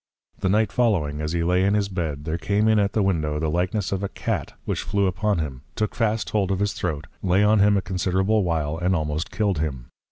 [0.39, 3.37] The Night following, as he lay in his Bed, there came in at the Window,
[3.37, 7.05] the likeness of a Cat, which flew upon him, took fast hold of his Throat,
[7.21, 9.89] lay on him a considerable while, and almost killed him.